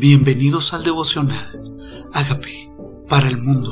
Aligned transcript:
Bienvenidos 0.00 0.72
al 0.72 0.82
devocional. 0.82 2.08
Hágame 2.14 2.70
para 3.06 3.28
el 3.28 3.36
mundo. 3.36 3.68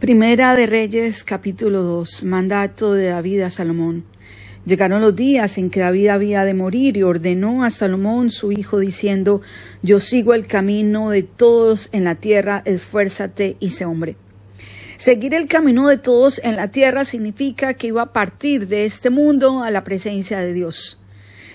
Primera 0.00 0.54
de 0.54 0.66
Reyes 0.66 1.24
capítulo 1.24 1.80
2. 1.80 2.24
Mandato 2.24 2.92
de 2.92 3.06
David 3.06 3.40
a 3.40 3.48
Salomón. 3.48 4.04
Llegaron 4.66 5.00
los 5.00 5.16
días 5.16 5.56
en 5.56 5.70
que 5.70 5.80
David 5.80 6.08
había 6.08 6.44
de 6.44 6.52
morir 6.52 6.98
y 6.98 7.04
ordenó 7.04 7.64
a 7.64 7.70
Salomón 7.70 8.28
su 8.28 8.52
hijo 8.52 8.78
diciendo 8.78 9.40
Yo 9.82 9.98
sigo 9.98 10.34
el 10.34 10.46
camino 10.46 11.08
de 11.08 11.22
todos 11.22 11.88
en 11.92 12.04
la 12.04 12.16
tierra, 12.16 12.60
esfuérzate 12.66 13.56
y 13.60 13.70
sé 13.70 13.86
hombre. 13.86 14.16
Seguir 15.02 15.34
el 15.34 15.48
camino 15.48 15.88
de 15.88 15.98
todos 15.98 16.40
en 16.44 16.54
la 16.54 16.68
tierra 16.68 17.04
significa 17.04 17.74
que 17.74 17.88
iba 17.88 18.02
a 18.02 18.12
partir 18.12 18.68
de 18.68 18.84
este 18.84 19.10
mundo 19.10 19.64
a 19.64 19.72
la 19.72 19.82
presencia 19.82 20.38
de 20.38 20.52
Dios. 20.52 21.00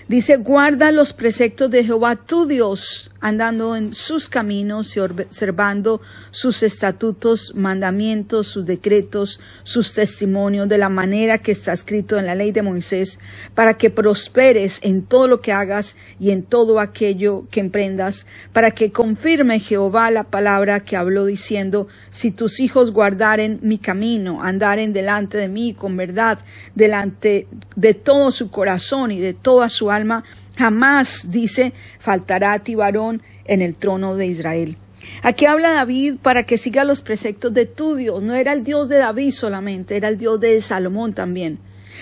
Dice, 0.06 0.36
guarda 0.36 0.92
los 0.92 1.14
preceptos 1.14 1.70
de 1.70 1.82
Jehová 1.82 2.16
tu 2.16 2.44
Dios, 2.44 3.10
andando 3.20 3.76
en 3.76 3.94
sus 3.94 4.28
caminos 4.28 4.96
y 4.96 5.00
observando 5.00 6.00
sus 6.30 6.62
estatutos, 6.62 7.52
mandamientos, 7.54 8.48
sus 8.48 8.64
decretos, 8.64 9.40
sus 9.64 9.92
testimonios, 9.94 10.68
de 10.68 10.78
la 10.78 10.88
manera 10.88 11.38
que 11.38 11.52
está 11.52 11.72
escrito 11.72 12.18
en 12.18 12.26
la 12.26 12.34
ley 12.34 12.52
de 12.52 12.62
Moisés, 12.62 13.18
para 13.54 13.74
que 13.74 13.90
prosperes 13.90 14.78
en 14.82 15.02
todo 15.02 15.28
lo 15.28 15.40
que 15.40 15.52
hagas 15.52 15.96
y 16.20 16.30
en 16.30 16.42
todo 16.42 16.80
aquello 16.80 17.46
que 17.50 17.60
emprendas, 17.60 18.26
para 18.52 18.70
que 18.70 18.92
confirme 18.92 19.60
Jehová 19.60 20.10
la 20.10 20.24
palabra 20.24 20.80
que 20.80 20.96
habló 20.96 21.24
diciendo, 21.24 21.88
si 22.10 22.30
tus 22.30 22.60
hijos 22.60 22.92
guardaren 22.92 23.58
mi 23.62 23.78
camino, 23.78 24.42
andaren 24.42 24.92
delante 24.92 25.38
de 25.38 25.48
mí 25.48 25.74
con 25.74 25.96
verdad, 25.96 26.38
delante 26.74 27.46
de 27.76 27.94
todo 27.94 28.30
su 28.30 28.50
corazón 28.50 29.10
y 29.10 29.18
de 29.18 29.34
toda 29.34 29.68
su 29.68 29.90
alma, 29.90 30.24
jamás, 30.58 31.30
dice, 31.30 31.72
faltará 32.00 32.52
a 32.52 32.58
ti 32.58 32.74
varón 32.74 33.22
en 33.44 33.62
el 33.62 33.76
trono 33.76 34.16
de 34.16 34.26
Israel. 34.26 34.76
Aquí 35.22 35.46
habla 35.46 35.70
David 35.70 36.16
para 36.20 36.42
que 36.44 36.58
siga 36.58 36.82
los 36.84 37.00
preceptos 37.00 37.54
de 37.54 37.64
tu 37.64 37.94
Dios. 37.94 38.22
No 38.22 38.34
era 38.34 38.52
el 38.52 38.64
Dios 38.64 38.88
de 38.88 38.98
David 38.98 39.30
solamente, 39.30 39.96
era 39.96 40.08
el 40.08 40.18
Dios 40.18 40.40
de 40.40 40.60
Salomón 40.60 41.14
también. 41.14 41.58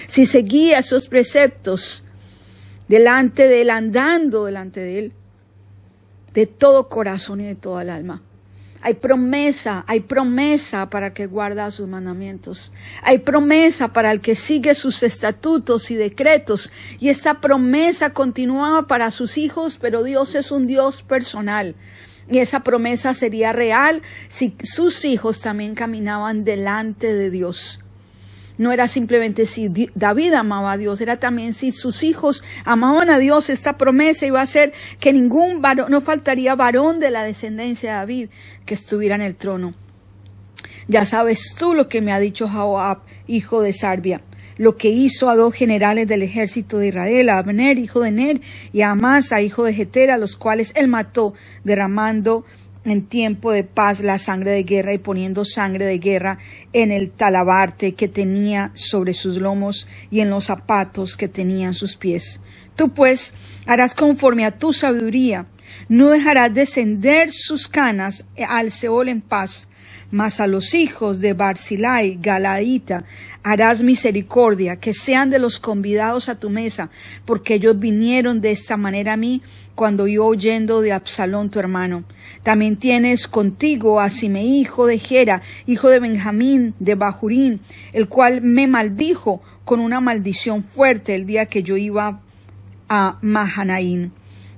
Si 0.07 0.25
seguía 0.25 0.79
esos 0.79 1.07
preceptos 1.07 2.05
delante 2.89 3.47
de 3.47 3.61
él, 3.63 3.71
andando 3.71 4.47
delante 4.47 4.81
de 4.81 4.99
él, 4.99 5.13
de 6.33 6.47
todo 6.47 6.89
corazón 6.89 7.41
y 7.41 7.45
de 7.45 7.55
toda 7.55 7.83
el 7.83 7.91
alma, 7.91 8.23
hay 8.87 8.95
promesa, 8.95 9.85
hay 9.89 9.99
promesa 9.99 10.89
para 10.89 11.13
que 11.13 11.27
guarda 11.27 11.73
sus 11.73 11.89
mandamientos. 11.89 12.71
Hay 13.03 13.19
promesa 13.19 13.93
para 13.93 14.13
el 14.13 14.21
que 14.21 14.37
sigue 14.37 14.77
sus 14.77 15.03
estatutos 15.03 15.91
y 15.91 15.97
decretos. 15.97 16.71
Y 17.01 17.09
esta 17.09 17.41
promesa 17.41 18.11
continuaba 18.11 18.87
para 18.87 19.11
sus 19.11 19.39
hijos, 19.39 19.77
pero 19.77 20.05
Dios 20.05 20.37
es 20.37 20.53
un 20.53 20.69
Dios 20.69 21.03
personal. 21.03 21.75
Y 22.31 22.39
esa 22.39 22.61
promesa 22.61 23.13
sería 23.13 23.53
real 23.53 24.03
si 24.29 24.57
sus 24.63 25.05
hijos 25.05 25.41
también 25.41 25.75
caminaban 25.75 26.45
delante 26.45 27.13
de 27.13 27.33
Dios 27.33 27.81
no 28.59 28.73
era 28.73 28.89
simplemente 28.89 29.47
si 29.47 29.71
David 29.95 30.33
amaba 30.35 30.73
a 30.73 30.77
Dios, 30.77 31.01
era 31.01 31.19
también 31.19 31.53
si 31.53 31.73
sus 31.73 32.03
hijos 32.03 32.43
amaban 32.65 33.11
a 33.11 33.19
Dios. 33.19 33.51
Esta 33.51 33.77
promesa 33.77 34.27
iba 34.27 34.41
a 34.41 34.47
ser 34.47 34.73
que 35.01 35.13
ningún 35.13 35.61
varón, 35.61 35.91
no 35.91 36.01
faltaría 36.01 36.55
varón 36.55 37.01
de 37.01 37.11
la 37.11 37.25
descendencia 37.25 37.91
de 37.91 37.97
David 37.99 38.29
que 38.65 38.75
estuviera 38.75 39.15
en 39.15 39.23
el 39.23 39.35
trono. 39.35 39.75
Ya 40.89 41.05
sabes 41.05 41.55
tú 41.59 41.75
lo 41.75 41.89
que 41.89 42.01
me 42.01 42.13
ha 42.13 42.21
dicho 42.21 42.49
Joab, 42.49 42.99
hijo 43.27 43.61
de 43.61 43.73
Sarbia, 43.73 44.23
lo 44.57 44.77
que 44.77 44.89
hizo 44.89 45.29
a 45.29 45.37
dos 45.37 45.55
generales 45.55 46.07
del 46.07 46.23
ejército 46.23 46.79
de 46.79 46.89
Israel, 46.89 47.29
a 47.29 47.39
Abner, 47.39 47.79
hijo 47.79 48.01
de 48.01 48.13
Ner, 48.13 48.41
y 48.73 48.83
a 48.83 48.91
Amasa, 48.91 49.43
hijo 49.43 49.65
de 49.65 49.75
Getera, 49.75 50.17
los 50.17 50.37
cuales 50.37 50.73
él 50.77 50.89
mató, 50.89 51.35
derramando 51.65 52.45
en 52.87 53.07
tiempo 53.07 53.53
de 53.53 53.65
paz 53.65 54.01
la 54.01 54.17
sangre 54.17 54.53
de 54.53 54.63
guerra 54.63 54.95
y 54.95 54.99
poniendo 54.99 55.45
sangre 55.45 55.85
de 55.85 55.99
guerra 55.99 56.39
en 56.73 56.91
el 56.91 57.11
talabarte 57.11 57.95
que 57.95 58.09
tenía 58.09 58.71
sobre 58.75 59.13
sus 59.13 59.37
lomos 59.37 59.89
y 60.11 60.21
en 60.21 60.31
los 60.31 60.45
zapatos 60.45 61.17
que 61.17 61.29
tenían 61.29 61.75
sus 61.75 61.97
pies. 61.97 62.41
Tú 62.77 62.91
pues 62.91 63.35
harás 63.67 63.95
conforme 63.95 64.45
a 64.45 64.57
tu 64.57 64.73
sabiduría, 64.73 65.47
no 65.89 66.11
dejarás 66.11 66.55
descender 66.55 67.33
sus 67.33 67.69
canas 67.69 68.27
al 68.49 68.71
Seol 68.71 69.09
en 69.09 69.21
paz, 69.21 69.69
mas 70.11 70.41
a 70.41 70.47
los 70.47 70.75
hijos 70.75 71.21
de 71.21 71.33
Barzilai, 71.33 72.19
Galaíta, 72.21 73.05
harás 73.43 73.83
misericordia, 73.83 74.77
que 74.77 74.93
sean 74.93 75.31
de 75.31 75.39
los 75.39 75.59
convidados 75.59 76.29
a 76.29 76.39
tu 76.39 76.51
mesa, 76.51 76.91
porque 77.25 77.55
ellos 77.55 77.79
vinieron 77.79 78.41
de 78.41 78.53
esta 78.53 78.77
manera 78.77 79.15
a 79.15 79.17
mí 79.17 79.43
cuando 79.75 80.07
yo 80.07 80.25
oyendo 80.25 80.81
de 80.81 80.93
Absalón 80.93 81.51
tu 81.51 81.59
hermano. 81.59 82.05
También 82.43 82.77
tienes 82.77 83.29
contigo 83.29 84.01
a 84.01 84.11
Simei, 84.11 84.61
hijo 84.61 84.87
de 84.87 84.99
Gera, 84.99 85.43
hijo 85.67 85.91
de 85.91 86.01
Benjamín, 86.01 86.75
de 86.79 86.95
Bajurín, 86.95 87.61
el 87.93 88.09
cual 88.09 88.41
me 88.41 88.67
maldijo 88.67 89.43
con 89.65 89.81
una 89.81 90.01
maldición 90.01 90.63
fuerte 90.63 91.15
el 91.15 91.27
día 91.27 91.47
que 91.47 91.63
yo 91.63 91.77
iba 91.77 92.21
a 92.89 93.19
Mahanaín 93.21 94.13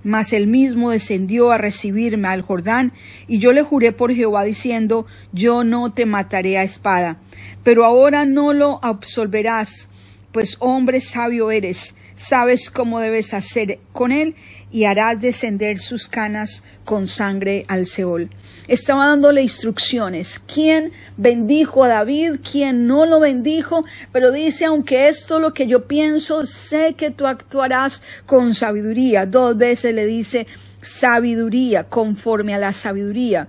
mas 0.08 0.32
él 0.32 0.46
mismo 0.46 0.90
descendió 0.90 1.52
a 1.52 1.58
recibirme 1.58 2.28
al 2.28 2.42
Jordán, 2.42 2.92
y 3.26 3.38
yo 3.38 3.52
le 3.52 3.62
juré 3.62 3.92
por 3.92 4.12
Jehová 4.12 4.42
diciendo, 4.42 5.06
yo 5.32 5.64
no 5.64 5.92
te 5.92 6.06
mataré 6.06 6.56
a 6.58 6.62
espada. 6.62 7.18
Pero 7.62 7.84
ahora 7.84 8.24
no 8.24 8.52
lo 8.54 8.80
absolverás, 8.82 9.90
pues 10.32 10.56
hombre 10.60 11.00
sabio 11.00 11.50
eres, 11.50 11.94
sabes 12.18 12.68
cómo 12.68 13.00
debes 13.00 13.32
hacer 13.32 13.78
con 13.92 14.12
él, 14.12 14.34
y 14.70 14.84
harás 14.84 15.20
descender 15.20 15.78
sus 15.78 16.08
canas 16.08 16.62
con 16.84 17.06
sangre 17.06 17.64
al 17.68 17.86
Seol. 17.86 18.28
Estaba 18.66 19.06
dándole 19.06 19.40
instrucciones. 19.40 20.38
¿Quién 20.38 20.92
bendijo 21.16 21.84
a 21.84 21.88
David? 21.88 22.40
¿Quién 22.50 22.86
no 22.86 23.06
lo 23.06 23.18
bendijo? 23.20 23.86
Pero 24.12 24.30
dice, 24.30 24.66
aunque 24.66 25.08
esto 25.08 25.36
es 25.36 25.42
lo 25.42 25.54
que 25.54 25.66
yo 25.66 25.86
pienso, 25.86 26.44
sé 26.44 26.94
que 26.94 27.10
tú 27.10 27.26
actuarás 27.26 28.02
con 28.26 28.54
sabiduría. 28.54 29.24
Dos 29.24 29.56
veces 29.56 29.94
le 29.94 30.04
dice 30.04 30.46
sabiduría, 30.82 31.84
conforme 31.84 32.54
a 32.54 32.58
la 32.58 32.74
sabiduría. 32.74 33.48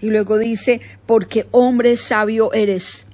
Y 0.00 0.10
luego 0.10 0.38
dice, 0.38 0.80
porque 1.04 1.46
hombre 1.50 1.96
sabio 1.96 2.52
eres. 2.52 3.06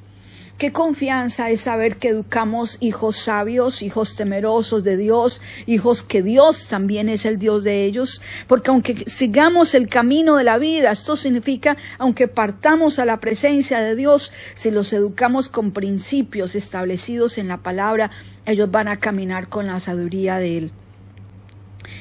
Qué 0.58 0.72
confianza 0.72 1.50
es 1.50 1.60
saber 1.60 1.96
que 1.96 2.08
educamos 2.08 2.78
hijos 2.80 3.18
sabios, 3.18 3.82
hijos 3.82 4.16
temerosos 4.16 4.84
de 4.84 4.96
Dios, 4.96 5.42
hijos 5.66 6.02
que 6.02 6.22
Dios 6.22 6.68
también 6.68 7.10
es 7.10 7.26
el 7.26 7.38
Dios 7.38 7.62
de 7.62 7.84
ellos, 7.84 8.22
porque 8.46 8.70
aunque 8.70 9.04
sigamos 9.06 9.74
el 9.74 9.86
camino 9.86 10.36
de 10.36 10.44
la 10.44 10.56
vida, 10.56 10.92
esto 10.92 11.14
significa, 11.14 11.76
aunque 11.98 12.26
partamos 12.26 12.98
a 12.98 13.04
la 13.04 13.20
presencia 13.20 13.80
de 13.80 13.96
Dios, 13.96 14.32
si 14.54 14.70
los 14.70 14.94
educamos 14.94 15.50
con 15.50 15.72
principios 15.72 16.54
establecidos 16.54 17.36
en 17.36 17.48
la 17.48 17.58
palabra, 17.58 18.10
ellos 18.46 18.70
van 18.70 18.88
a 18.88 18.98
caminar 18.98 19.48
con 19.48 19.66
la 19.66 19.78
sabiduría 19.78 20.38
de 20.38 20.56
Él. 20.56 20.72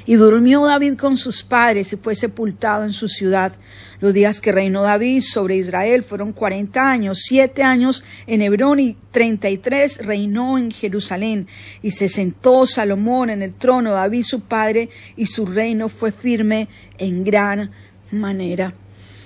Y 0.06 0.16
durmió 0.16 0.66
David 0.66 0.98
con 0.98 1.18
sus 1.18 1.44
padres 1.44 1.92
y 1.94 1.98
fue 1.98 2.16
sepultado 2.16 2.84
en 2.84 2.94
su 2.94 3.08
ciudad. 3.08 3.54
Los 4.00 4.14
días 4.14 4.40
que 4.40 4.52
reinó 4.52 4.84
David 4.84 5.22
sobre 5.22 5.56
Israel 5.56 6.04
fueron 6.04 6.34
cuarenta 6.34 6.90
años, 6.90 7.22
siete 7.24 7.64
años 7.64 8.04
en 8.28 8.42
Hebrón 8.42 8.80
y 8.80 8.96
treinta 9.12 9.50
y 9.50 9.58
tres 9.58 10.06
reinó 10.06 10.58
en 10.58 10.70
Jerusalén. 10.72 11.48
Y 11.82 11.92
se 11.92 12.08
sentó 12.10 12.66
Salomón 12.66 13.30
en 13.30 13.42
el 13.42 13.54
trono, 13.54 13.94
David 13.94 14.24
su 14.24 14.42
padre, 14.42 14.90
y 15.16 15.26
su 15.26 15.46
reino 15.46 15.90
fue 15.90 16.12
firme 16.12 16.68
en 16.98 17.24
gran 17.24 17.72
manera. 18.12 18.74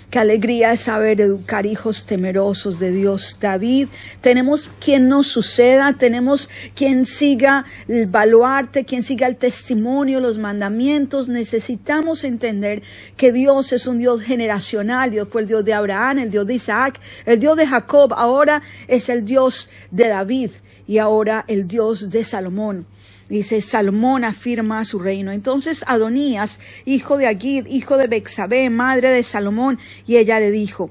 Qué 0.09 0.17
alegría 0.17 0.71
es 0.71 0.79
saber 0.79 1.21
educar 1.21 1.67
hijos 1.67 2.07
temerosos 2.07 2.79
de 2.79 2.91
Dios. 2.91 3.37
David, 3.39 3.89
tenemos 4.21 4.67
quien 4.83 5.07
nos 5.07 5.27
suceda, 5.27 5.93
tenemos 5.93 6.49
quien 6.73 7.05
siga 7.05 7.63
el 7.87 8.07
baluarte, 8.07 8.85
quien 8.85 9.03
siga 9.03 9.27
el 9.27 9.35
testimonio, 9.35 10.19
los 10.19 10.39
mandamientos. 10.39 11.29
Necesitamos 11.29 12.23
entender 12.23 12.81
que 13.17 13.31
Dios 13.31 13.71
es 13.71 13.85
un 13.85 13.99
Dios 13.99 14.23
generacional. 14.23 15.11
Dios 15.11 15.27
fue 15.27 15.41
el 15.41 15.47
Dios 15.47 15.63
de 15.63 15.75
Abraham, 15.75 16.17
el 16.17 16.31
Dios 16.31 16.47
de 16.47 16.55
Isaac, 16.55 16.99
el 17.27 17.39
Dios 17.39 17.55
de 17.55 17.67
Jacob. 17.67 18.11
Ahora 18.17 18.63
es 18.87 19.09
el 19.09 19.25
Dios 19.25 19.69
de 19.91 20.07
David 20.07 20.49
y 20.87 20.97
ahora 20.97 21.45
el 21.47 21.67
Dios 21.67 22.09
de 22.09 22.23
Salomón. 22.23 22.87
Dice, 23.29 23.61
Salmón 23.61 24.25
afirma 24.25 24.83
su 24.85 24.97
reino. 24.99 25.31
Entonces 25.31 25.85
Adonías, 25.87 26.59
hijo 26.85 27.17
de 27.17 27.27
Agid, 27.27 27.67
hijo 27.67 27.97
de 27.97 28.07
Bexabé, 28.07 28.69
madre 28.71 29.11
de 29.11 29.21
Salomón, 29.21 29.77
y 30.07 30.17
ella 30.17 30.39
le 30.39 30.49
dijo, 30.49 30.89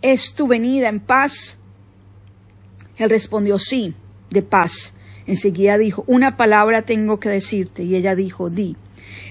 ¿es 0.00 0.34
tu 0.34 0.46
venida 0.46 0.88
en 0.88 1.00
paz? 1.00 1.58
Él 2.96 3.10
respondió, 3.10 3.58
sí, 3.58 3.94
de 4.30 4.42
paz. 4.42 4.94
Enseguida 5.26 5.78
dijo, 5.78 6.04
una 6.06 6.36
palabra 6.36 6.82
tengo 6.82 7.18
que 7.18 7.28
decirte. 7.28 7.82
Y 7.82 7.96
ella 7.96 8.14
dijo, 8.14 8.50
di. 8.50 8.76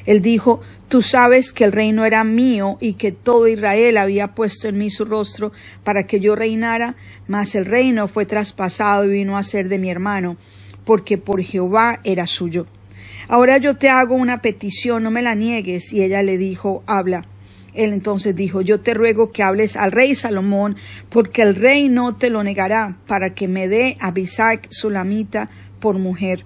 Él 0.06 0.22
dijo, 0.22 0.62
tú 0.90 1.02
sabes 1.02 1.54
que 1.54 1.64
el 1.64 1.72
reino 1.72 2.04
era 2.04 2.24
mío 2.26 2.78
y 2.82 2.94
que 2.94 3.14
todo 3.14 3.48
Israel 3.48 3.98
había 3.98 4.30
puesto 4.36 4.68
en 4.68 4.78
mí 4.78 4.92
su 4.92 5.06
rostro 5.06 5.54
para 5.84 6.04
que 6.04 6.20
yo 6.20 6.36
reinara, 6.36 6.96
mas 7.28 7.56
el 7.56 7.66
reino 7.66 8.08
fue 8.08 8.26
traspasado 8.26 9.06
y 9.06 9.10
vino 9.10 9.38
a 9.38 9.44
ser 9.44 9.70
de 9.70 9.78
mi 9.78 9.90
hermano 9.90 10.38
porque 10.86 11.18
por 11.18 11.42
Jehová 11.42 12.00
era 12.04 12.28
suyo. 12.28 12.68
Ahora 13.28 13.58
yo 13.58 13.78
te 13.78 13.90
hago 13.90 14.16
una 14.16 14.42
petición, 14.42 15.04
no 15.04 15.12
me 15.12 15.22
la 15.22 15.36
niegues. 15.36 15.94
Y 15.94 16.02
ella 16.02 16.24
le 16.24 16.38
dijo, 16.38 16.84
habla. 16.88 17.26
Él 17.76 17.94
entonces 17.94 18.36
dijo, 18.36 18.62
yo 18.62 18.80
te 18.80 18.94
ruego 18.94 19.32
que 19.32 19.44
hables 19.44 19.78
al 19.78 19.92
rey 19.92 20.16
Salomón, 20.16 20.76
porque 21.10 21.44
el 21.44 21.56
rey 21.56 21.88
no 21.88 22.16
te 22.16 22.30
lo 22.30 22.44
negará, 22.44 22.98
para 23.08 23.36
que 23.36 23.48
me 23.48 23.68
dé 23.68 23.98
a 24.00 24.12
Bisac 24.12 24.68
Sulamita 24.72 25.50
por 25.80 26.00
mujer. 26.00 26.44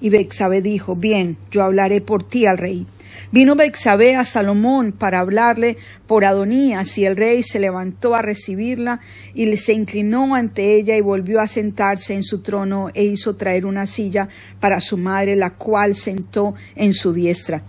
Y 0.00 0.10
Bexabe 0.10 0.62
dijo, 0.62 0.94
bien, 0.94 1.36
yo 1.50 1.62
hablaré 1.62 2.00
por 2.00 2.22
ti 2.22 2.46
al 2.46 2.58
rey. 2.58 2.86
Vino 3.34 3.56
Bexabe 3.56 4.14
a 4.14 4.24
Salomón 4.24 4.92
para 4.92 5.18
hablarle 5.18 5.76
por 6.06 6.24
Adonías, 6.24 6.96
y 6.98 7.04
el 7.04 7.16
rey 7.16 7.42
se 7.42 7.58
levantó 7.58 8.14
a 8.14 8.22
recibirla, 8.22 9.00
y 9.34 9.56
se 9.56 9.72
inclinó 9.72 10.36
ante 10.36 10.76
ella 10.76 10.96
y 10.96 11.00
volvió 11.00 11.40
a 11.40 11.48
sentarse 11.48 12.14
en 12.14 12.22
su 12.22 12.42
trono, 12.42 12.90
e 12.94 13.02
hizo 13.02 13.34
traer 13.34 13.66
una 13.66 13.88
silla 13.88 14.28
para 14.60 14.80
su 14.80 14.98
madre, 14.98 15.34
la 15.34 15.50
cual 15.50 15.96
sentó 15.96 16.54
en 16.76 16.94
su 16.94 17.12
diestra. 17.12 17.64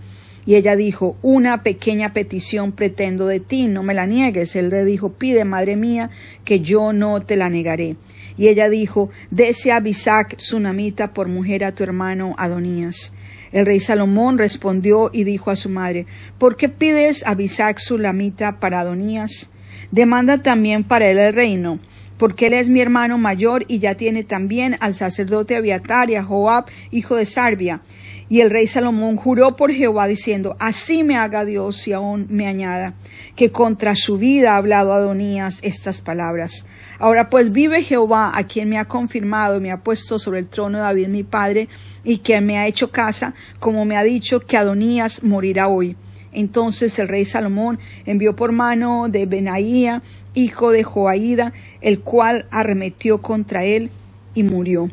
Y 0.45 0.53
ella 0.53 0.75
dijo, 0.75 1.17
una 1.23 1.63
pequeña 1.63 2.13
petición 2.13 2.71
pretendo 2.71 3.25
de 3.25 3.39
ti, 3.39 3.67
no 3.67 3.81
me 3.81 3.95
la 3.95 4.05
niegues. 4.05 4.55
Él 4.55 4.69
le 4.69 4.85
dijo, 4.85 5.13
pide, 5.13 5.45
madre 5.45 5.75
mía, 5.75 6.11
que 6.43 6.59
yo 6.59 6.93
no 6.93 7.23
te 7.23 7.37
la 7.37 7.49
negaré. 7.49 7.95
Y 8.37 8.49
ella 8.49 8.69
dijo, 8.69 9.09
dese 9.31 9.71
a 9.71 9.79
Bisac, 9.79 10.37
Sunamita, 10.37 11.11
por 11.15 11.27
mujer 11.27 11.63
a 11.63 11.71
tu 11.71 11.81
hermano 11.81 12.35
Adonías. 12.37 13.14
El 13.55 13.65
rey 13.65 13.79
Salomón 13.79 14.37
respondió 14.37 15.11
y 15.13 15.23
dijo 15.23 15.49
a 15.49 15.55
su 15.55 15.69
madre, 15.69 16.07
¿por 16.37 16.57
qué 16.57 16.67
pides 16.67 17.25
a 17.25 17.35
Bisac 17.35 17.79
Sulamita 17.79 18.59
para 18.59 18.81
Adonías? 18.81 19.49
Demanda 19.91 20.43
también 20.43 20.83
para 20.83 21.07
él 21.07 21.17
el 21.17 21.33
reino, 21.33 21.79
porque 22.17 22.47
él 22.47 22.53
es 22.53 22.69
mi 22.69 22.81
hermano 22.81 23.17
mayor 23.17 23.65
y 23.67 23.79
ya 23.79 23.95
tiene 23.95 24.23
también 24.23 24.77
al 24.79 24.95
sacerdote 24.95 25.55
Abiatar 25.55 25.95
a 26.15 26.23
Joab, 26.23 26.65
hijo 26.91 27.15
de 27.15 27.25
Sarbia. 27.25 27.81
Y 28.27 28.41
el 28.41 28.49
rey 28.49 28.65
Salomón 28.65 29.17
juró 29.17 29.55
por 29.55 29.71
Jehová 29.71 30.07
diciendo, 30.07 30.55
así 30.59 31.03
me 31.03 31.15
haga 31.15 31.45
Dios 31.45 31.87
y 31.87 31.93
aún 31.93 32.25
me 32.29 32.47
añada, 32.47 32.95
que 33.35 33.51
contra 33.51 33.95
su 33.95 34.17
vida 34.17 34.53
ha 34.53 34.57
hablado 34.57 34.93
Adonías 34.93 35.59
estas 35.61 36.01
palabras. 36.01 36.65
Ahora 36.97 37.29
pues 37.29 37.51
vive 37.51 37.83
Jehová, 37.83 38.31
a 38.33 38.43
quien 38.45 38.69
me 38.69 38.79
ha 38.79 38.85
confirmado 38.85 39.57
y 39.57 39.61
me 39.61 39.71
ha 39.71 39.81
puesto 39.81 40.17
sobre 40.17 40.39
el 40.39 40.47
trono 40.47 40.79
de 40.79 40.83
David 40.83 41.07
mi 41.07 41.23
padre, 41.23 41.69
y 42.03 42.19
quien 42.19 42.45
me 42.45 42.57
ha 42.57 42.67
hecho 42.67 42.91
casa, 42.91 43.35
como 43.59 43.85
me 43.85 43.95
ha 43.95 44.03
dicho 44.03 44.39
que 44.39 44.57
Adonías 44.57 45.23
morirá 45.23 45.67
hoy. 45.67 45.95
Entonces 46.35 46.99
el 46.99 47.07
rey 47.07 47.25
Salomón 47.25 47.79
envió 48.05 48.35
por 48.35 48.51
mano 48.51 49.07
de 49.09 49.25
Benaía, 49.25 50.03
hijo 50.33 50.71
de 50.71 50.83
Joaída, 50.83 51.53
el 51.81 52.01
cual 52.01 52.45
arremetió 52.51 53.21
contra 53.21 53.63
él 53.63 53.89
y 54.33 54.43
murió. 54.43 54.91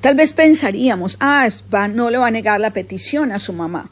Tal 0.00 0.14
vez 0.14 0.32
pensaríamos, 0.32 1.16
ah, 1.20 1.48
no 1.92 2.10
le 2.10 2.18
va 2.18 2.26
a 2.26 2.30
negar 2.30 2.60
la 2.60 2.70
petición 2.70 3.32
a 3.32 3.38
su 3.38 3.52
mamá. 3.52 3.88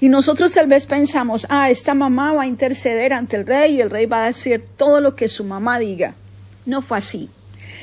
Y 0.00 0.08
nosotros 0.08 0.52
tal 0.52 0.66
vez 0.66 0.86
pensamos, 0.86 1.46
ah, 1.50 1.70
esta 1.70 1.94
mamá 1.94 2.32
va 2.32 2.42
a 2.42 2.46
interceder 2.46 3.12
ante 3.12 3.36
el 3.36 3.46
rey 3.46 3.76
y 3.76 3.80
el 3.80 3.90
rey 3.90 4.06
va 4.06 4.24
a 4.24 4.26
decir 4.26 4.64
todo 4.76 5.00
lo 5.00 5.16
que 5.16 5.28
su 5.28 5.44
mamá 5.44 5.78
diga. 5.78 6.14
No 6.66 6.82
fue 6.82 6.98
así. 6.98 7.28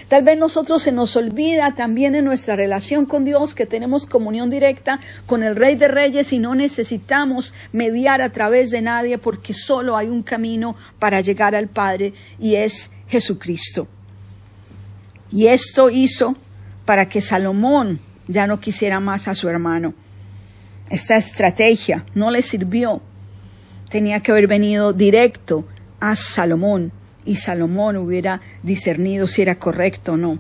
Tal 0.08 0.24
vez 0.24 0.38
nosotros 0.38 0.84
se 0.84 0.94
nos 0.94 1.18
olvida 1.18 1.76
también 1.76 2.16
en 2.16 2.24
nuestra 2.24 2.56
relación 2.56 3.06
con 3.06 3.26
Dios 3.26 3.54
que 3.54 3.66
tenemos 3.66 4.06
comunión 4.06 4.50
directa 4.50 5.02
con 5.26 5.44
el 5.44 5.56
Rey 5.56 5.76
de 5.76 5.90
Reyes 5.90 6.32
y 6.32 6.40
no 6.40 6.56
necesitamos 6.56 7.54
mediar 7.74 8.22
a 8.22 8.30
través 8.30 8.72
de 8.72 8.82
nadie 8.82 9.18
porque 9.18 9.54
solo 9.54 9.98
hay 9.98 10.08
un 10.08 10.24
camino 10.24 10.78
para 10.98 11.20
llegar 11.20 11.56
al 11.56 11.68
Padre 11.68 12.14
y 12.40 12.56
es 12.56 12.92
Jesucristo. 13.10 13.88
Y 15.30 15.48
esto 15.48 15.90
hizo 15.90 16.38
para 16.86 17.10
que 17.10 17.20
Salomón 17.20 18.00
ya 18.30 18.48
no 18.48 18.62
quisiera 18.62 19.02
más 19.02 19.28
a 19.28 19.36
su 19.36 19.50
hermano. 19.50 19.94
Esta 20.90 21.18
estrategia 21.18 22.06
no 22.16 22.32
le 22.32 22.44
sirvió. 22.44 23.02
Tenía 23.90 24.22
que 24.22 24.32
haber 24.32 24.48
venido 24.48 24.94
directo 24.94 25.66
a 26.00 26.16
Salomón 26.16 26.94
y 27.28 27.36
Salomón 27.36 27.98
hubiera 27.98 28.42
discernido 28.64 29.28
si 29.28 29.44
era 29.44 29.56
correcto 29.56 30.14
o 30.14 30.18
no. 30.18 30.40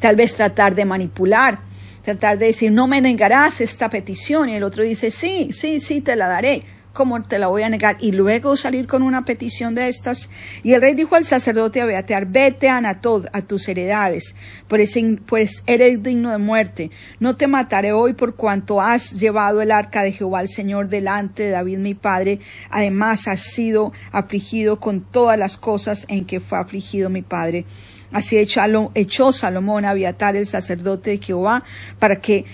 Tal 0.00 0.16
vez 0.16 0.34
tratar 0.34 0.74
de 0.74 0.84
manipular, 0.84 1.60
tratar 2.02 2.38
de 2.38 2.46
decir, 2.46 2.72
no 2.72 2.86
me 2.86 3.00
negarás 3.00 3.60
esta 3.60 3.88
petición 3.88 4.48
y 4.48 4.54
el 4.54 4.64
otro 4.64 4.82
dice, 4.82 5.10
sí, 5.10 5.50
sí, 5.52 5.78
sí, 5.78 6.00
te 6.00 6.16
la 6.16 6.26
daré. 6.26 6.64
¿Cómo 6.96 7.22
te 7.22 7.38
la 7.38 7.48
voy 7.48 7.62
a 7.62 7.68
negar? 7.68 7.98
Y 8.00 8.12
luego 8.12 8.56
salir 8.56 8.86
con 8.86 9.02
una 9.02 9.24
petición 9.26 9.74
de 9.74 9.88
estas. 9.88 10.30
Y 10.62 10.72
el 10.72 10.80
rey 10.80 10.94
dijo 10.94 11.14
al 11.14 11.26
sacerdote 11.26 11.82
Abeatear, 11.82 12.26
vete 12.26 12.68
a 12.68 12.78
Anatod, 12.78 13.26
a 13.32 13.42
tus 13.42 13.68
heredades, 13.68 14.34
pues, 14.66 14.98
pues 15.26 15.62
eres 15.66 16.02
digno 16.02 16.30
de 16.30 16.38
muerte. 16.38 16.90
No 17.20 17.36
te 17.36 17.46
mataré 17.46 17.92
hoy 17.92 18.14
por 18.14 18.34
cuanto 18.34 18.80
has 18.80 19.12
llevado 19.12 19.60
el 19.60 19.70
arca 19.70 20.02
de 20.02 20.12
Jehová 20.12 20.40
el 20.40 20.48
Señor 20.48 20.88
delante 20.88 21.44
de 21.44 21.50
David 21.50 21.78
mi 21.78 21.94
padre. 21.94 22.40
Además 22.70 23.28
has 23.28 23.42
sido 23.42 23.92
afligido 24.10 24.80
con 24.80 25.02
todas 25.02 25.38
las 25.38 25.58
cosas 25.58 26.06
en 26.08 26.24
que 26.24 26.40
fue 26.40 26.58
afligido 26.58 27.10
mi 27.10 27.22
padre. 27.22 27.66
Así 28.12 28.38
echó 28.38 29.32
Salomón 29.32 29.84
a 29.84 29.90
Abiatar 29.90 30.36
el 30.36 30.46
sacerdote 30.46 31.10
de 31.10 31.18
Jehová 31.18 31.64
para 31.98 32.16
que 32.20 32.46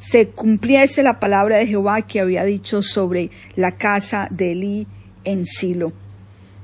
se 0.00 0.28
cumpliese 0.28 1.02
la 1.02 1.20
palabra 1.20 1.58
de 1.58 1.66
Jehová 1.66 2.02
que 2.02 2.20
había 2.20 2.42
dicho 2.44 2.82
sobre 2.82 3.30
la 3.54 3.72
casa 3.72 4.28
de 4.30 4.52
Elí 4.52 4.86
en 5.24 5.44
Silo. 5.44 5.92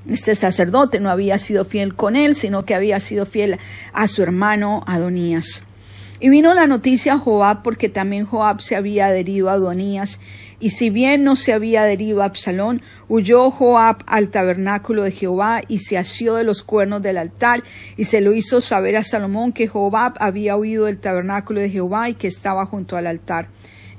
Este 0.09 0.33
sacerdote 0.33 0.99
no 0.99 1.11
había 1.11 1.37
sido 1.37 1.63
fiel 1.63 1.93
con 1.93 2.15
él, 2.15 2.33
sino 2.33 2.65
que 2.65 2.73
había 2.73 2.99
sido 2.99 3.27
fiel 3.27 3.59
a 3.93 4.07
su 4.07 4.23
hermano 4.23 4.83
Adonías. 4.87 5.63
Y 6.19 6.29
vino 6.29 6.55
la 6.55 6.65
noticia 6.65 7.13
a 7.13 7.19
Joab 7.19 7.61
porque 7.61 7.89
también 7.89 8.25
Joab 8.25 8.59
se 8.61 8.75
había 8.75 9.05
adherido 9.05 9.49
a 9.49 9.53
Adonías 9.53 10.19
y 10.59 10.71
si 10.71 10.89
bien 10.89 11.23
no 11.23 11.35
se 11.35 11.53
había 11.53 11.83
adherido 11.83 12.21
a 12.21 12.25
Absalón, 12.25 12.81
huyó 13.07 13.51
Joab 13.51 13.97
al 14.07 14.29
tabernáculo 14.29 15.03
de 15.03 15.11
Jehová 15.11 15.61
y 15.67 15.79
se 15.79 15.97
asió 15.97 16.35
de 16.35 16.43
los 16.43 16.63
cuernos 16.63 17.03
del 17.03 17.19
altar 17.19 17.63
y 17.95 18.05
se 18.05 18.21
lo 18.21 18.33
hizo 18.33 18.59
saber 18.59 18.97
a 18.97 19.03
Salomón 19.03 19.53
que 19.53 19.67
Joab 19.67 20.15
había 20.19 20.57
huido 20.57 20.85
del 20.85 20.97
tabernáculo 20.97 21.61
de 21.61 21.69
Jehová 21.69 22.09
y 22.09 22.15
que 22.15 22.27
estaba 22.27 22.65
junto 22.65 22.97
al 22.97 23.05
altar. 23.05 23.49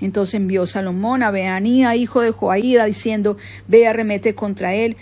Entonces 0.00 0.34
envió 0.34 0.66
Salomón 0.66 1.22
a 1.22 1.30
Beanía, 1.30 1.94
hijo 1.96 2.20
de 2.20 2.30
Joaída, 2.30 2.84
diciendo, 2.84 3.36
ve 3.66 3.86
arremete 3.86 4.34
contra 4.34 4.74
él. 4.74 4.96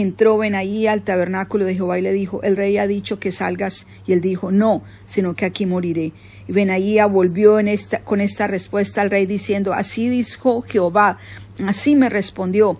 Entró 0.00 0.38
Benaí 0.38 0.86
al 0.86 1.02
tabernáculo 1.02 1.66
de 1.66 1.74
Jehová 1.74 1.98
y 1.98 2.00
le 2.00 2.14
dijo, 2.14 2.42
el 2.42 2.56
rey 2.56 2.78
ha 2.78 2.86
dicho 2.86 3.18
que 3.18 3.30
salgas. 3.30 3.86
Y 4.06 4.14
él 4.14 4.22
dijo, 4.22 4.50
no, 4.50 4.82
sino 5.04 5.34
que 5.34 5.44
aquí 5.44 5.66
moriré. 5.66 6.12
Y 6.48 6.52
Benaía 6.52 7.04
volvió 7.04 7.58
con 8.04 8.20
esta 8.22 8.46
respuesta 8.46 9.02
al 9.02 9.10
rey 9.10 9.26
diciendo, 9.26 9.74
así 9.74 10.08
dijo 10.08 10.62
Jehová, 10.62 11.18
así 11.66 11.94
me 11.94 12.08
respondió. 12.08 12.78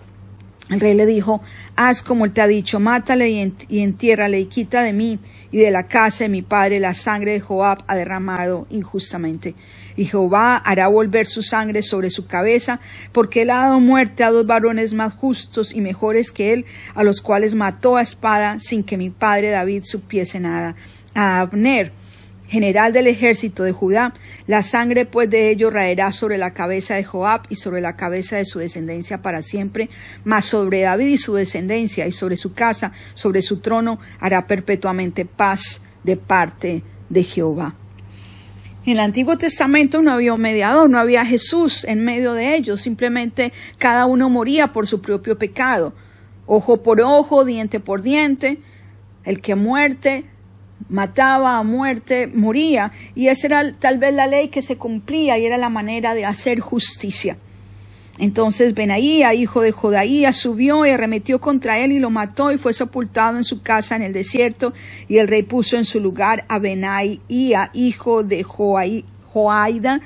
El 0.69 0.79
rey 0.79 0.93
le 0.93 1.05
dijo, 1.05 1.41
haz 1.75 2.01
como 2.03 2.23
él 2.23 2.31
te 2.31 2.39
ha 2.39 2.47
dicho, 2.47 2.79
mátale 2.79 3.29
y, 3.29 3.81
entiérrale 3.81 4.39
y 4.39 4.45
quita 4.45 4.81
de 4.81 4.93
mí 4.93 5.19
y 5.51 5.57
de 5.57 5.71
la 5.71 5.87
casa 5.87 6.23
de 6.23 6.29
mi 6.29 6.41
padre 6.41 6.79
la 6.79 6.93
sangre 6.93 7.33
de 7.33 7.41
Joab 7.41 7.83
ha 7.85 7.95
derramado 7.95 8.65
injustamente. 8.69 9.55
Y 9.97 10.05
Jehová 10.05 10.55
hará 10.55 10.87
volver 10.87 11.27
su 11.27 11.43
sangre 11.43 11.83
sobre 11.83 12.09
su 12.09 12.27
cabeza, 12.27 12.79
porque 13.11 13.41
él 13.41 13.49
ha 13.49 13.57
dado 13.57 13.81
muerte 13.81 14.23
a 14.23 14.31
dos 14.31 14.47
varones 14.47 14.93
más 14.93 15.13
justos 15.13 15.73
y 15.73 15.81
mejores 15.81 16.31
que 16.31 16.53
él, 16.53 16.65
a 16.95 17.03
los 17.03 17.19
cuales 17.19 17.55
mató 17.55 17.97
a 17.97 18.01
espada 18.01 18.57
sin 18.59 18.83
que 18.83 18.97
mi 18.97 19.09
padre 19.09 19.49
David 19.49 19.83
supiese 19.83 20.39
nada. 20.39 20.75
A 21.13 21.41
Abner, 21.41 21.91
general 22.47 22.93
del 22.93 23.07
ejército 23.07 23.63
de 23.63 23.71
Judá, 23.71 24.13
la 24.47 24.63
sangre 24.63 25.05
pues 25.05 25.29
de 25.29 25.49
ellos 25.49 25.73
raerá 25.73 26.11
sobre 26.11 26.37
la 26.37 26.53
cabeza 26.53 26.95
de 26.95 27.03
Joab 27.03 27.43
y 27.49 27.55
sobre 27.55 27.81
la 27.81 27.95
cabeza 27.95 28.37
de 28.37 28.45
su 28.45 28.59
descendencia 28.59 29.21
para 29.21 29.41
siempre, 29.41 29.89
mas 30.23 30.45
sobre 30.45 30.81
David 30.81 31.07
y 31.07 31.17
su 31.17 31.33
descendencia 31.35 32.07
y 32.07 32.11
sobre 32.11 32.37
su 32.37 32.53
casa, 32.53 32.91
sobre 33.13 33.41
su 33.41 33.57
trono, 33.59 33.99
hará 34.19 34.47
perpetuamente 34.47 35.25
paz 35.25 35.83
de 36.03 36.17
parte 36.17 36.83
de 37.09 37.23
Jehová. 37.23 37.75
En 38.85 38.93
el 38.93 38.99
Antiguo 38.99 39.37
Testamento 39.37 40.01
no 40.01 40.11
había 40.11 40.33
un 40.33 40.41
mediador, 40.41 40.89
no 40.89 40.99
había 40.99 41.25
Jesús 41.25 41.85
en 41.85 42.03
medio 42.03 42.33
de 42.33 42.55
ellos, 42.55 42.81
simplemente 42.81 43.53
cada 43.77 44.05
uno 44.05 44.29
moría 44.29 44.73
por 44.73 44.87
su 44.87 45.01
propio 45.01 45.37
pecado, 45.37 45.93
ojo 46.45 46.83
por 46.83 46.99
ojo, 46.99 47.45
diente 47.45 47.79
por 47.79 48.01
diente, 48.01 48.59
el 49.23 49.39
que 49.39 49.55
muerte 49.55 50.25
mataba 50.89 51.57
a 51.57 51.63
muerte, 51.63 52.27
moría, 52.27 52.91
y 53.15 53.27
esa 53.27 53.47
era 53.47 53.73
tal 53.73 53.97
vez 53.97 54.13
la 54.13 54.27
ley 54.27 54.49
que 54.49 54.61
se 54.61 54.77
cumplía 54.77 55.37
y 55.37 55.45
era 55.45 55.57
la 55.57 55.69
manera 55.69 56.13
de 56.13 56.25
hacer 56.25 56.59
justicia. 56.59 57.37
Entonces 58.19 58.75
Benaía, 58.75 59.33
hijo 59.33 59.61
de 59.61 59.71
Jodaía, 59.71 60.33
subió 60.33 60.85
y 60.85 60.91
arremetió 60.91 61.41
contra 61.41 61.79
él 61.79 61.91
y 61.91 61.99
lo 61.99 62.11
mató 62.11 62.51
y 62.51 62.59
fue 62.59 62.71
sepultado 62.73 63.37
en 63.37 63.43
su 63.43 63.63
casa 63.63 63.95
en 63.95 64.03
el 64.03 64.13
desierto, 64.13 64.73
y 65.07 65.17
el 65.17 65.27
rey 65.27 65.43
puso 65.43 65.77
en 65.77 65.85
su 65.85 65.99
lugar 65.99 66.45
a 66.47 66.59
Benaía, 66.59 67.71
hijo 67.73 68.23
de 68.23 68.43
Joaida, 68.43 70.01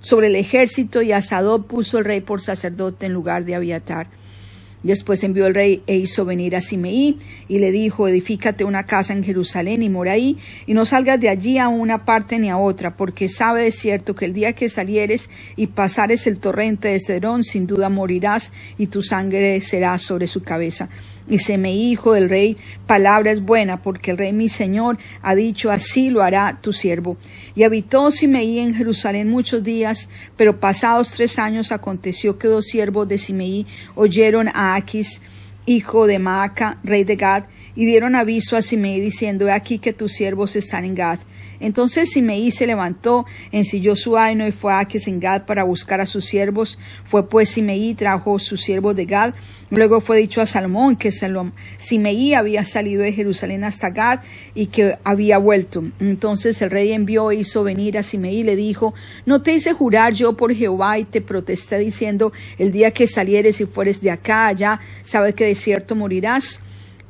sobre 0.00 0.28
el 0.28 0.36
ejército, 0.36 1.02
y 1.02 1.12
a 1.12 1.20
puso 1.68 1.98
el 1.98 2.04
rey 2.04 2.22
por 2.22 2.40
sacerdote 2.40 3.06
en 3.06 3.12
lugar 3.12 3.44
de 3.44 3.54
Abiatar. 3.54 4.21
Después 4.82 5.22
envió 5.22 5.46
el 5.46 5.54
rey 5.54 5.82
e 5.86 5.96
hizo 5.96 6.24
venir 6.24 6.56
a 6.56 6.60
Simeí 6.60 7.18
y 7.48 7.58
le 7.58 7.70
dijo, 7.70 8.08
edifícate 8.08 8.64
una 8.64 8.84
casa 8.84 9.12
en 9.12 9.24
Jerusalén 9.24 9.82
y 9.82 9.88
mora 9.88 10.12
ahí, 10.12 10.38
y 10.66 10.74
no 10.74 10.84
salgas 10.84 11.20
de 11.20 11.28
allí 11.28 11.58
a 11.58 11.68
una 11.68 12.04
parte 12.04 12.38
ni 12.38 12.50
a 12.50 12.58
otra, 12.58 12.96
porque 12.96 13.28
sabe 13.28 13.62
de 13.62 13.72
cierto 13.72 14.14
que 14.14 14.24
el 14.24 14.32
día 14.32 14.54
que 14.54 14.68
salieres 14.68 15.30
y 15.56 15.68
pasares 15.68 16.26
el 16.26 16.38
torrente 16.38 16.88
de 16.88 17.00
Cedrón, 17.00 17.44
sin 17.44 17.66
duda 17.66 17.88
morirás 17.88 18.52
y 18.78 18.88
tu 18.88 19.02
sangre 19.02 19.60
será 19.60 19.98
sobre 19.98 20.26
su 20.26 20.42
cabeza. 20.42 20.88
Y 21.28 21.38
Semeí, 21.38 21.92
hijo 21.92 22.12
del 22.12 22.28
rey, 22.28 22.56
palabra 22.86 23.30
es 23.30 23.44
buena, 23.44 23.82
porque 23.82 24.10
el 24.10 24.18
rey 24.18 24.32
mi 24.32 24.48
señor 24.48 24.98
ha 25.22 25.34
dicho 25.34 25.70
así 25.70 26.10
lo 26.10 26.22
hará 26.22 26.58
tu 26.60 26.72
siervo. 26.72 27.16
Y 27.54 27.62
habitó 27.62 28.10
Simeí 28.10 28.58
en 28.58 28.74
Jerusalén 28.74 29.28
muchos 29.28 29.62
días, 29.62 30.08
pero 30.36 30.58
pasados 30.58 31.12
tres 31.12 31.38
años 31.38 31.72
aconteció 31.72 32.38
que 32.38 32.48
dos 32.48 32.66
siervos 32.66 33.08
de 33.08 33.18
Simeí 33.18 33.66
oyeron 33.94 34.48
a 34.48 34.74
Aquis, 34.74 35.22
hijo 35.66 36.06
de 36.06 36.18
Maaca, 36.18 36.78
rey 36.82 37.04
de 37.04 37.16
Gad, 37.16 37.44
y 37.74 37.86
dieron 37.86 38.14
aviso 38.16 38.56
a 38.56 38.62
Simeí 38.62 39.00
diciendo, 39.00 39.48
he 39.48 39.52
aquí 39.52 39.78
que 39.78 39.92
tus 39.92 40.12
siervos 40.12 40.56
están 40.56 40.84
en 40.84 40.94
Gad. 40.94 41.20
Entonces 41.62 42.10
Simeí 42.10 42.50
se 42.50 42.66
levantó, 42.66 43.24
ensilló 43.52 43.96
su 43.96 44.18
aino 44.18 44.46
y 44.46 44.52
fue 44.52 44.72
a 44.72 44.80
Aquis 44.80 45.06
en 45.08 45.20
Gad 45.20 45.46
para 45.46 45.62
buscar 45.62 46.00
a 46.00 46.06
sus 46.06 46.24
siervos. 46.24 46.78
Fue 47.04 47.28
pues 47.28 47.50
Simeí, 47.50 47.94
trajo 47.94 48.38
sus 48.38 48.60
siervos 48.60 48.96
de 48.96 49.06
Gad. 49.06 49.34
Luego 49.70 50.00
fue 50.00 50.18
dicho 50.18 50.42
a 50.42 50.46
Salomón 50.46 50.96
que 50.96 51.10
Simeí 51.78 52.34
había 52.34 52.64
salido 52.64 53.02
de 53.02 53.12
Jerusalén 53.12 53.64
hasta 53.64 53.90
Gad 53.90 54.20
y 54.54 54.66
que 54.66 54.98
había 55.04 55.38
vuelto. 55.38 55.84
Entonces 56.00 56.60
el 56.60 56.70
rey 56.70 56.92
envió 56.92 57.30
e 57.30 57.36
hizo 57.36 57.64
venir 57.64 57.96
a 57.96 58.02
Simeí 58.02 58.40
y 58.40 58.42
le 58.42 58.56
dijo, 58.56 58.92
no 59.24 59.40
te 59.40 59.54
hice 59.54 59.72
jurar 59.72 60.12
yo 60.12 60.36
por 60.36 60.52
Jehová 60.52 60.98
y 60.98 61.04
te 61.04 61.20
protesté 61.20 61.78
diciendo, 61.78 62.32
el 62.58 62.72
día 62.72 62.90
que 62.90 63.06
salieres 63.06 63.60
y 63.60 63.66
fueres 63.66 64.02
de 64.02 64.10
acá 64.10 64.48
allá, 64.48 64.80
sabes 65.04 65.34
que 65.34 65.46
de 65.46 65.54
cierto 65.54 65.94
morirás. 65.94 66.60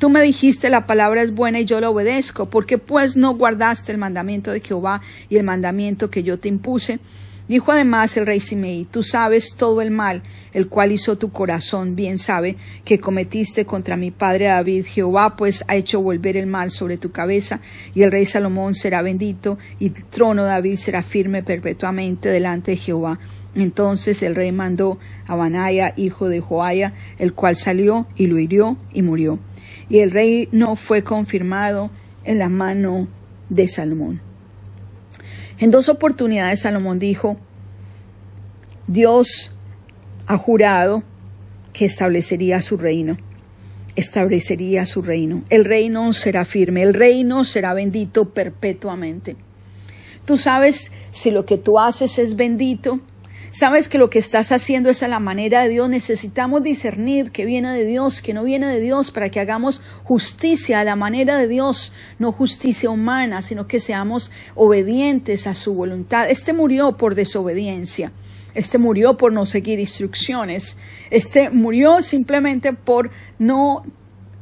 Tú 0.02 0.10
me 0.10 0.20
dijiste 0.20 0.68
la 0.68 0.84
palabra 0.84 1.22
es 1.22 1.32
buena 1.32 1.60
y 1.60 1.64
yo 1.64 1.80
la 1.80 1.88
obedezco, 1.88 2.46
porque 2.46 2.76
pues 2.76 3.16
no 3.16 3.36
guardaste 3.36 3.92
el 3.92 3.98
mandamiento 3.98 4.50
de 4.50 4.58
Jehová 4.58 5.00
y 5.28 5.36
el 5.36 5.44
mandamiento 5.44 6.10
que 6.10 6.24
yo 6.24 6.40
te 6.40 6.48
impuse. 6.48 6.98
Dijo 7.46 7.70
además 7.70 8.16
el 8.16 8.26
rey 8.26 8.40
Simeí, 8.40 8.84
tú 8.90 9.04
sabes 9.04 9.54
todo 9.56 9.80
el 9.80 9.92
mal, 9.92 10.24
el 10.54 10.66
cual 10.66 10.90
hizo 10.90 11.18
tu 11.18 11.30
corazón, 11.30 11.94
bien 11.94 12.18
sabe, 12.18 12.56
que 12.84 12.98
cometiste 12.98 13.64
contra 13.64 13.96
mi 13.96 14.10
padre 14.10 14.46
David. 14.46 14.86
Jehová 14.86 15.36
pues 15.36 15.64
ha 15.68 15.76
hecho 15.76 16.00
volver 16.00 16.36
el 16.36 16.48
mal 16.48 16.72
sobre 16.72 16.98
tu 16.98 17.12
cabeza, 17.12 17.60
y 17.94 18.02
el 18.02 18.10
rey 18.10 18.26
Salomón 18.26 18.74
será 18.74 19.02
bendito, 19.02 19.56
y 19.78 19.86
el 19.86 20.04
trono 20.06 20.42
de 20.42 20.50
David 20.50 20.78
será 20.78 21.04
firme 21.04 21.44
perpetuamente 21.44 22.28
delante 22.28 22.72
de 22.72 22.76
Jehová. 22.76 23.20
Entonces 23.54 24.22
el 24.22 24.34
rey 24.34 24.52
mandó 24.52 24.98
a 25.26 25.34
Banaya, 25.34 25.92
hijo 25.96 26.28
de 26.28 26.40
Joaya, 26.40 26.94
el 27.18 27.34
cual 27.34 27.56
salió 27.56 28.06
y 28.16 28.26
lo 28.26 28.38
hirió 28.38 28.76
y 28.92 29.02
murió 29.02 29.38
y 29.88 29.98
el 29.98 30.10
rey 30.10 30.48
no 30.52 30.76
fue 30.76 31.04
confirmado 31.04 31.90
en 32.24 32.38
la 32.38 32.48
mano 32.48 33.08
de 33.48 33.68
Salomón. 33.68 34.20
En 35.58 35.70
dos 35.70 35.88
oportunidades 35.88 36.60
Salomón 36.60 36.98
dijo, 36.98 37.36
Dios 38.86 39.54
ha 40.26 40.38
jurado 40.38 41.02
que 41.72 41.84
establecería 41.84 42.62
su 42.62 42.76
reino, 42.78 43.18
establecería 43.96 44.86
su 44.86 45.02
reino. 45.02 45.42
El 45.50 45.64
reino 45.64 46.12
será 46.14 46.44
firme, 46.44 46.82
el 46.82 46.94
reino 46.94 47.44
será 47.44 47.74
bendito 47.74 48.30
perpetuamente. 48.30 49.36
Tú 50.24 50.38
sabes 50.38 50.92
si 51.10 51.30
lo 51.30 51.44
que 51.44 51.58
tú 51.58 51.78
haces 51.78 52.18
es 52.18 52.36
bendito, 52.36 53.00
sabes 53.52 53.86
que 53.86 53.98
lo 53.98 54.10
que 54.10 54.18
estás 54.18 54.50
haciendo 54.50 54.90
es 54.90 55.02
a 55.02 55.08
la 55.08 55.20
manera 55.20 55.62
de 55.62 55.68
Dios, 55.68 55.88
necesitamos 55.88 56.62
discernir 56.62 57.30
que 57.30 57.44
viene 57.44 57.70
de 57.70 57.86
Dios, 57.86 58.20
que 58.22 58.34
no 58.34 58.42
viene 58.42 58.66
de 58.66 58.80
Dios, 58.80 59.12
para 59.12 59.28
que 59.28 59.38
hagamos 59.38 59.82
justicia 60.02 60.80
a 60.80 60.84
la 60.84 60.96
manera 60.96 61.36
de 61.36 61.46
Dios, 61.46 61.92
no 62.18 62.32
justicia 62.32 62.90
humana, 62.90 63.42
sino 63.42 63.68
que 63.68 63.78
seamos 63.78 64.32
obedientes 64.56 65.46
a 65.46 65.54
su 65.54 65.74
voluntad. 65.74 66.28
Este 66.28 66.52
murió 66.52 66.96
por 66.96 67.14
desobediencia. 67.14 68.10
Este 68.54 68.78
murió 68.78 69.16
por 69.16 69.32
no 69.32 69.46
seguir 69.46 69.78
instrucciones. 69.78 70.78
Este 71.10 71.50
murió 71.50 72.02
simplemente 72.02 72.72
por 72.72 73.10
no 73.38 73.84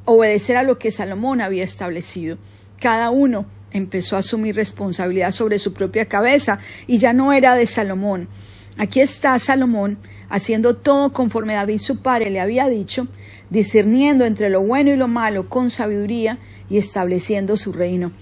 obedecer 0.04 0.56
a 0.56 0.62
lo 0.62 0.78
que 0.78 0.90
Salomón 0.90 1.40
había 1.40 1.64
establecido. 1.64 2.38
Cada 2.80 3.10
uno 3.10 3.46
empezó 3.72 4.16
a 4.16 4.20
asumir 4.20 4.56
responsabilidad 4.56 5.32
sobre 5.32 5.58
su 5.58 5.72
propia 5.72 6.06
cabeza 6.06 6.58
y 6.86 6.98
ya 6.98 7.12
no 7.12 7.32
era 7.32 7.54
de 7.54 7.66
Salomón, 7.66 8.28
Aquí 8.76 9.00
está 9.00 9.38
Salomón 9.38 9.98
haciendo 10.28 10.76
todo 10.76 11.12
conforme 11.12 11.54
David 11.54 11.80
su 11.80 12.00
padre 12.00 12.30
le 12.30 12.40
había 12.40 12.68
dicho, 12.68 13.08
discerniendo 13.50 14.24
entre 14.24 14.48
lo 14.48 14.62
bueno 14.62 14.90
y 14.90 14.96
lo 14.96 15.08
malo 15.08 15.48
con 15.48 15.70
sabiduría 15.70 16.38
y 16.70 16.78
estableciendo 16.78 17.56
su 17.56 17.72
reino. 17.72 18.12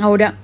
Ahora, 0.00 0.38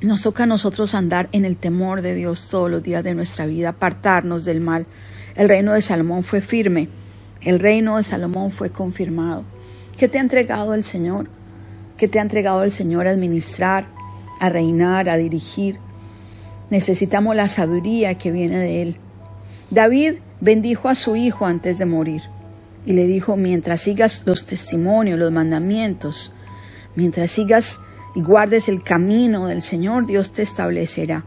nos 0.00 0.22
toca 0.22 0.44
a 0.44 0.46
nosotros 0.46 0.94
andar 0.94 1.28
en 1.32 1.44
el 1.44 1.56
temor 1.56 2.00
de 2.00 2.14
Dios 2.14 2.48
todos 2.48 2.70
los 2.70 2.82
días 2.82 3.04
de 3.04 3.14
nuestra 3.14 3.44
vida, 3.44 3.70
apartarnos 3.70 4.46
del 4.46 4.60
mal. 4.60 4.86
El 5.36 5.48
reino 5.48 5.74
de 5.74 5.82
Salomón 5.82 6.24
fue 6.24 6.40
firme, 6.40 6.88
el 7.42 7.60
reino 7.60 7.98
de 7.98 8.02
Salomón 8.02 8.50
fue 8.50 8.70
confirmado. 8.70 9.44
¿Qué 9.98 10.08
te 10.08 10.16
ha 10.16 10.22
entregado 10.22 10.72
el 10.72 10.84
Señor? 10.84 11.28
¿Qué 11.98 12.08
te 12.08 12.18
ha 12.18 12.22
entregado 12.22 12.64
el 12.64 12.72
Señor 12.72 13.06
a 13.06 13.10
administrar, 13.10 13.86
a 14.40 14.48
reinar, 14.48 15.10
a 15.10 15.18
dirigir? 15.18 15.78
Necesitamos 16.70 17.34
la 17.34 17.48
sabiduría 17.48 18.14
que 18.14 18.30
viene 18.30 18.58
de 18.58 18.82
Él. 18.82 18.96
David 19.70 20.14
bendijo 20.40 20.88
a 20.88 20.94
su 20.94 21.16
hijo 21.16 21.46
antes 21.46 21.78
de 21.78 21.86
morir 21.86 22.22
y 22.86 22.92
le 22.92 23.06
dijo, 23.06 23.36
mientras 23.36 23.80
sigas 23.82 24.22
los 24.24 24.46
testimonios, 24.46 25.18
los 25.18 25.32
mandamientos, 25.32 26.32
mientras 26.94 27.30
sigas 27.30 27.80
y 28.14 28.22
guardes 28.22 28.68
el 28.68 28.82
camino 28.82 29.46
del 29.46 29.62
Señor, 29.62 30.06
Dios 30.06 30.32
te 30.32 30.42
establecerá. 30.42 31.24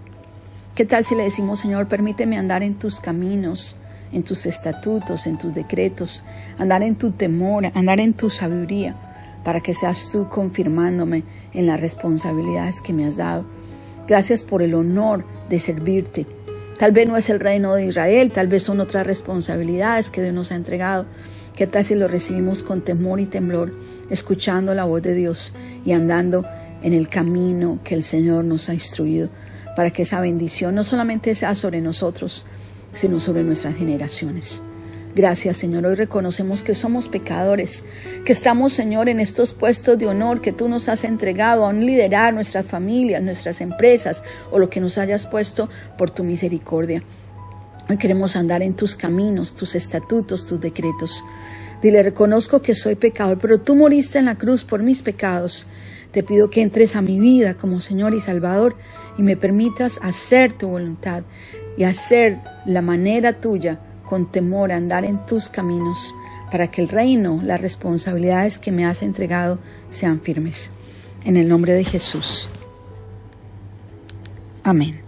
¿Qué 0.75 0.85
tal 0.85 1.03
si 1.03 1.13
le 1.15 1.23
decimos, 1.23 1.59
Señor, 1.59 1.87
permíteme 1.87 2.37
andar 2.37 2.63
en 2.63 2.75
tus 2.75 2.99
caminos, 2.99 3.75
en 4.11 4.23
tus 4.23 4.45
estatutos, 4.45 5.27
en 5.27 5.37
tus 5.37 5.53
decretos, 5.53 6.23
andar 6.57 6.83
en 6.83 6.95
tu 6.95 7.11
temor, 7.11 7.71
andar 7.75 7.99
en 7.99 8.13
tu 8.13 8.29
sabiduría, 8.29 8.95
para 9.43 9.59
que 9.59 9.73
seas 9.73 10.09
tú 10.11 10.29
confirmándome 10.29 11.23
en 11.53 11.67
las 11.67 11.79
responsabilidades 11.79 12.81
que 12.81 12.93
me 12.93 13.05
has 13.05 13.17
dado? 13.17 13.45
Gracias 14.07 14.43
por 14.43 14.61
el 14.61 14.75
honor 14.75 15.25
de 15.49 15.59
servirte. 15.59 16.25
Tal 16.77 16.91
vez 16.91 17.07
no 17.07 17.15
es 17.15 17.29
el 17.29 17.39
reino 17.39 17.75
de 17.75 17.85
Israel, 17.85 18.31
tal 18.31 18.47
vez 18.47 18.63
son 18.63 18.79
otras 18.79 19.07
responsabilidades 19.07 20.09
que 20.09 20.21
Dios 20.21 20.33
nos 20.33 20.51
ha 20.51 20.55
entregado. 20.55 21.05
¿Qué 21.55 21.67
tal 21.67 21.83
si 21.83 21.95
lo 21.95 22.07
recibimos 22.07 22.63
con 22.63 22.81
temor 22.81 23.19
y 23.19 23.25
temblor, 23.25 23.73
escuchando 24.09 24.73
la 24.73 24.85
voz 24.85 25.03
de 25.03 25.13
Dios 25.13 25.53
y 25.85 25.91
andando 25.91 26.45
en 26.81 26.93
el 26.93 27.07
camino 27.07 27.79
que 27.83 27.95
el 27.95 28.03
Señor 28.03 28.43
nos 28.43 28.69
ha 28.69 28.73
instruido, 28.73 29.29
para 29.75 29.91
que 29.91 30.01
esa 30.01 30.19
bendición 30.19 30.75
no 30.75 30.83
solamente 30.83 31.35
sea 31.35 31.55
sobre 31.55 31.79
nosotros, 31.79 32.45
sino 32.91 33.19
sobre 33.19 33.43
nuestras 33.43 33.75
generaciones? 33.75 34.63
Gracias, 35.15 35.57
Señor. 35.57 35.85
Hoy 35.85 35.93
reconocemos 35.93 36.63
que 36.63 36.73
somos 36.73 37.07
pecadores, 37.07 37.85
que 38.25 38.31
estamos, 38.31 38.73
Señor, 38.73 39.09
en 39.09 39.19
estos 39.19 39.53
puestos 39.53 39.99
de 39.99 40.07
honor 40.07 40.41
que 40.41 40.51
tú 40.51 40.67
nos 40.67 40.89
has 40.89 41.03
entregado 41.03 41.67
a 41.67 41.73
liderar 41.73 42.33
nuestras 42.33 42.65
familias, 42.65 43.21
nuestras 43.21 43.61
empresas 43.61 44.23
o 44.51 44.57
lo 44.57 44.71
que 44.71 44.79
nos 44.79 44.97
hayas 44.97 45.27
puesto 45.27 45.69
por 45.99 46.09
tu 46.09 46.23
misericordia. 46.23 47.03
Hoy 47.87 47.97
queremos 47.97 48.35
andar 48.35 48.63
en 48.63 48.73
tus 48.73 48.95
caminos, 48.95 49.53
tus 49.53 49.75
estatutos, 49.75 50.47
tus 50.47 50.59
decretos. 50.59 51.23
Dile, 51.83 52.01
reconozco 52.01 52.63
que 52.63 52.73
soy 52.73 52.95
pecador, 52.95 53.37
pero 53.37 53.59
tú 53.59 53.75
moriste 53.75 54.17
en 54.17 54.25
la 54.25 54.35
cruz 54.35 54.63
por 54.63 54.81
mis 54.81 55.03
pecados. 55.03 55.67
Te 56.11 56.23
pido 56.23 56.49
que 56.49 56.61
entres 56.61 56.95
a 56.95 57.03
mi 57.03 57.19
vida 57.19 57.53
como 57.53 57.81
Señor 57.81 58.15
y 58.15 58.19
Salvador 58.19 58.77
y 59.15 59.21
me 59.21 59.37
permitas 59.37 59.99
hacer 60.01 60.53
tu 60.53 60.69
voluntad 60.69 61.21
y 61.77 61.83
hacer 61.83 62.39
la 62.65 62.81
manera 62.81 63.33
tuya 63.33 63.79
con 64.13 64.27
temor 64.27 64.71
a 64.71 64.75
andar 64.75 65.05
en 65.05 65.25
tus 65.25 65.49
caminos, 65.49 66.13
para 66.51 66.69
que 66.69 66.83
el 66.83 66.89
reino, 66.89 67.39
las 67.41 67.59
responsabilidades 67.59 68.59
que 68.59 68.71
me 68.71 68.85
has 68.85 69.01
entregado 69.01 69.57
sean 69.89 70.21
firmes. 70.21 70.69
En 71.25 71.35
el 71.35 71.49
nombre 71.49 71.73
de 71.73 71.83
Jesús. 71.83 72.47
Amén. 74.63 75.02